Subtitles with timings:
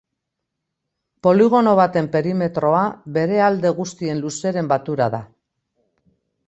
[1.27, 2.81] Poligono baten perimetroa
[3.19, 5.23] bere alde guztien luzeren batura da.